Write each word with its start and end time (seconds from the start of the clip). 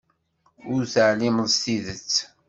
Ur 0.71 0.81
teɛlimeḍ 0.93 1.47
s 1.53 1.55
tidet. 1.63 2.11